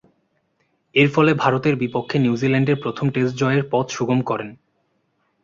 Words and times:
এরফলে, 0.95 1.31
ভারতের 1.33 1.75
বিপক্ষে 1.75 2.17
নিউজিল্যান্ডের 2.19 2.81
প্রথম 2.81 3.05
টেস্ট 3.09 3.33
জয়ের 3.37 3.63
পথ 3.71 3.85
সুগম 3.89 4.19
করেন। 4.21 4.49